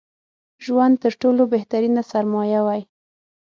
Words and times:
ژوند 0.65 0.95
تر 1.03 1.13
ټولو 1.21 1.41
بهترينه 1.53 2.01
سرمايه 2.11 2.59
وای 2.63 2.81